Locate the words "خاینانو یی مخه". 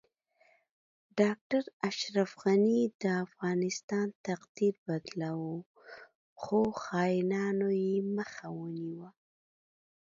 6.83-8.47